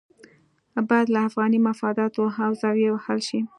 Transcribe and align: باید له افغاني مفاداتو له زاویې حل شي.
باید 0.89 1.07
له 1.15 1.19
افغاني 1.27 1.59
مفاداتو 1.67 2.21
له 2.35 2.45
زاویې 2.61 2.89
حل 3.05 3.19
شي. 3.27 3.39